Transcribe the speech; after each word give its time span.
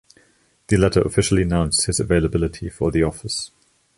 The 0.65 0.77
latter 0.77 1.01
officially 1.03 1.43
announced 1.43 1.85
his 1.85 1.99
availability 1.99 2.69
for 2.71 2.89
the 2.89 3.03
office. 3.03 3.51